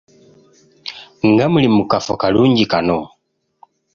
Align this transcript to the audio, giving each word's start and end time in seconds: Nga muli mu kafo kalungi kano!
Nga 1.29 1.45
muli 1.51 1.67
mu 1.75 1.83
kafo 1.91 2.13
kalungi 2.21 2.65
kano! 2.71 2.99